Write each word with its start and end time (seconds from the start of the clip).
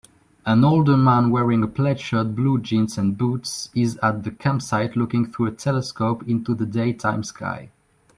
An 0.47 0.63
older 0.63 0.97
man 0.97 1.29
wearing 1.29 1.61
a 1.61 1.67
plaid 1.67 1.99
shirt 1.99 2.33
blue 2.35 2.59
jeans 2.59 2.97
and 2.97 3.15
boots 3.15 3.69
is 3.75 3.97
at 3.97 4.25
a 4.25 4.31
campsite 4.31 4.95
looking 4.95 5.27
through 5.31 5.45
a 5.45 5.51
telescope 5.51 6.27
into 6.27 6.55
the 6.55 6.65
daytime 6.65 7.23
sky 7.23 7.69